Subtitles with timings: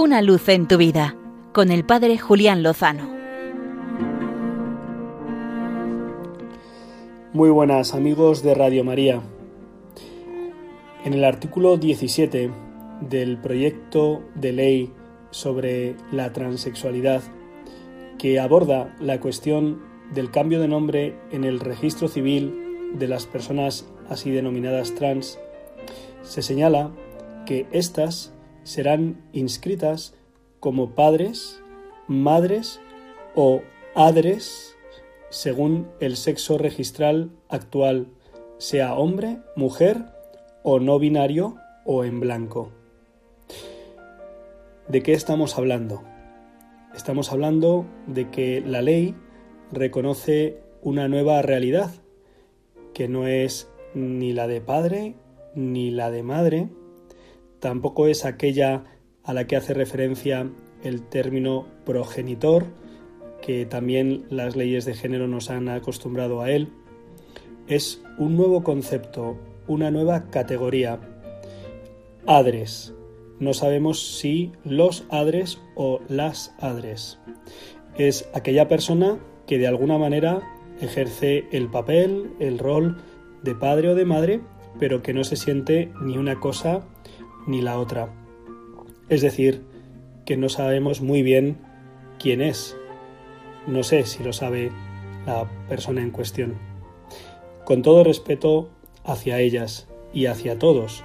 [0.00, 1.16] Una luz en tu vida
[1.52, 3.10] con el Padre Julián Lozano.
[7.32, 9.20] Muy buenas amigos de Radio María.
[11.04, 12.48] En el artículo 17
[13.00, 14.92] del proyecto de ley
[15.32, 17.20] sobre la transexualidad
[18.18, 19.82] que aborda la cuestión
[20.14, 25.40] del cambio de nombre en el registro civil de las personas así denominadas trans,
[26.22, 26.92] se señala
[27.46, 28.32] que éstas
[28.68, 30.14] serán inscritas
[30.60, 31.62] como padres,
[32.06, 32.80] madres
[33.34, 33.62] o
[33.94, 34.76] adres
[35.30, 38.08] según el sexo registral actual,
[38.58, 40.04] sea hombre, mujer
[40.62, 42.70] o no binario o en blanco.
[44.86, 46.02] ¿De qué estamos hablando?
[46.94, 49.14] Estamos hablando de que la ley
[49.72, 51.90] reconoce una nueva realidad,
[52.92, 55.14] que no es ni la de padre
[55.54, 56.68] ni la de madre,
[57.60, 58.84] tampoco es aquella
[59.24, 60.50] a la que hace referencia
[60.82, 62.66] el término progenitor,
[63.42, 66.68] que también las leyes de género nos han acostumbrado a él.
[67.66, 71.00] Es un nuevo concepto, una nueva categoría.
[72.26, 72.94] Adres.
[73.38, 77.18] No sabemos si los adres o las adres.
[77.96, 80.42] Es aquella persona que de alguna manera
[80.80, 82.96] ejerce el papel, el rol
[83.42, 84.40] de padre o de madre,
[84.78, 86.86] pero que no se siente ni una cosa
[87.48, 88.14] ni la otra.
[89.08, 89.62] Es decir,
[90.24, 91.56] que no sabemos muy bien
[92.20, 92.76] quién es.
[93.66, 94.70] No sé si lo sabe
[95.26, 96.58] la persona en cuestión.
[97.64, 98.68] Con todo respeto
[99.04, 101.04] hacia ellas y hacia todos,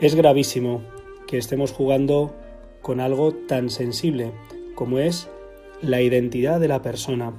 [0.00, 0.82] es gravísimo
[1.26, 2.34] que estemos jugando
[2.82, 4.32] con algo tan sensible
[4.74, 5.28] como es
[5.80, 7.32] la identidad de la persona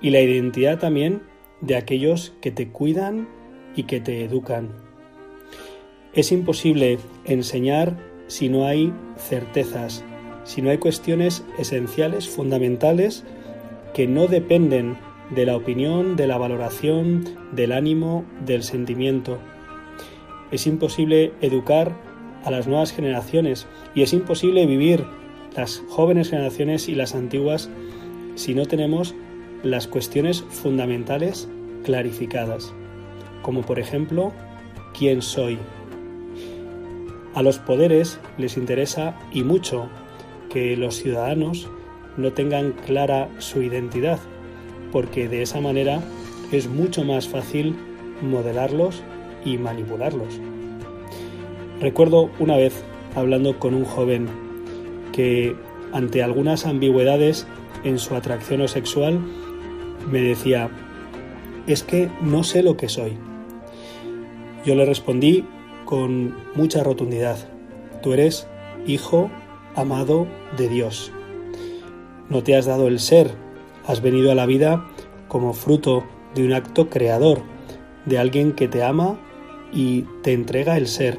[0.00, 1.22] y la identidad también
[1.60, 3.28] de aquellos que te cuidan
[3.76, 4.89] y que te educan.
[6.12, 10.04] Es imposible enseñar si no hay certezas,
[10.42, 13.24] si no hay cuestiones esenciales, fundamentales,
[13.94, 14.96] que no dependen
[15.30, 19.38] de la opinión, de la valoración, del ánimo, del sentimiento.
[20.50, 21.96] Es imposible educar
[22.44, 25.04] a las nuevas generaciones y es imposible vivir
[25.56, 27.70] las jóvenes generaciones y las antiguas
[28.34, 29.14] si no tenemos
[29.62, 31.48] las cuestiones fundamentales
[31.84, 32.72] clarificadas,
[33.42, 34.32] como por ejemplo,
[34.92, 35.58] ¿quién soy?
[37.34, 39.88] A los poderes les interesa y mucho
[40.48, 41.68] que los ciudadanos
[42.16, 44.18] no tengan clara su identidad,
[44.90, 46.00] porque de esa manera
[46.50, 47.76] es mucho más fácil
[48.20, 49.02] modelarlos
[49.44, 50.40] y manipularlos.
[51.80, 54.28] Recuerdo una vez hablando con un joven
[55.12, 55.56] que
[55.92, 57.46] ante algunas ambigüedades
[57.84, 59.20] en su atracción sexual
[60.10, 60.68] me decía,
[61.66, 63.16] es que no sé lo que soy.
[64.64, 65.44] Yo le respondí
[65.90, 67.36] con mucha rotundidad,
[68.00, 68.46] tú eres
[68.86, 69.28] hijo
[69.74, 71.10] amado de Dios.
[72.28, 73.32] No te has dado el ser,
[73.84, 74.86] has venido a la vida
[75.26, 76.04] como fruto
[76.36, 77.42] de un acto creador,
[78.06, 79.18] de alguien que te ama
[79.72, 81.18] y te entrega el ser.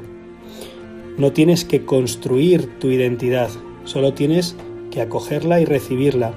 [1.18, 3.50] No tienes que construir tu identidad,
[3.84, 4.56] solo tienes
[4.90, 6.32] que acogerla y recibirla.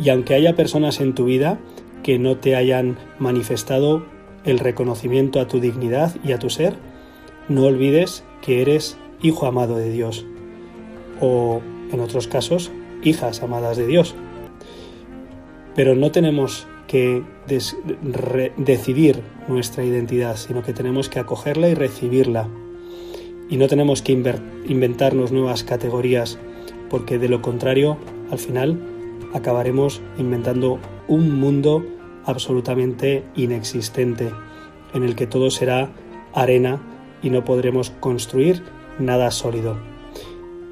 [0.00, 1.60] Y aunque haya personas en tu vida
[2.02, 4.04] que no te hayan manifestado
[4.42, 6.74] el reconocimiento a tu dignidad y a tu ser,
[7.48, 10.26] no olvides que eres hijo amado de Dios
[11.20, 11.60] o,
[11.92, 12.70] en otros casos,
[13.02, 14.14] hijas amadas de Dios.
[15.74, 17.22] Pero no tenemos que
[18.56, 22.48] decidir nuestra identidad, sino que tenemos que acogerla y recibirla.
[23.48, 24.12] Y no tenemos que
[24.66, 26.38] inventarnos nuevas categorías,
[26.90, 27.96] porque de lo contrario,
[28.30, 28.78] al final,
[29.32, 31.84] acabaremos inventando un mundo
[32.24, 34.30] absolutamente inexistente,
[34.94, 35.90] en el que todo será
[36.34, 36.80] arena
[37.22, 38.62] y no podremos construir
[38.98, 39.76] nada sólido.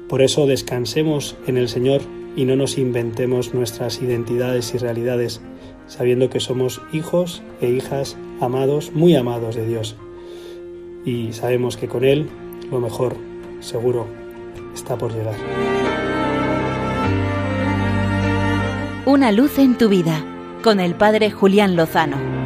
[0.07, 2.01] Por eso descansemos en el Señor
[2.35, 5.41] y no nos inventemos nuestras identidades y realidades,
[5.87, 9.95] sabiendo que somos hijos e hijas amados, muy amados de Dios.
[11.05, 12.27] Y sabemos que con Él
[12.69, 13.15] lo mejor,
[13.59, 14.07] seguro,
[14.73, 15.35] está por llegar.
[19.05, 20.23] Una luz en tu vida
[20.63, 22.40] con el Padre Julián Lozano.